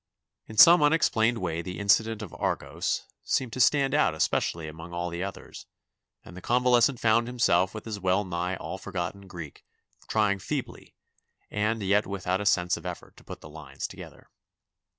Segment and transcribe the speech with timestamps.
[0.47, 5.11] In some unexplained way the incident of "Argos" seemed to stand out especially among all
[5.11, 5.67] the others
[6.25, 9.63] and the convalescent found himself with his well nigh all forgotten Greek
[10.07, 10.95] trying feebly
[11.51, 14.31] and yet without a sense of effort to put the lines together.